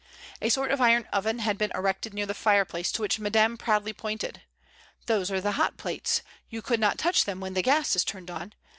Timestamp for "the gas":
7.53-7.95